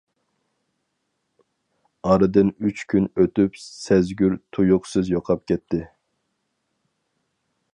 ئارىدىن 2.07 2.49
ئۈچ 2.69 2.81
كۈن 2.93 3.09
ئۆتۈپ 3.15 3.59
سەزگۈر 3.65 4.35
تۇيۇقسىز 4.57 5.13
يوقاپ 5.17 5.45
كەتتى. 5.53 5.83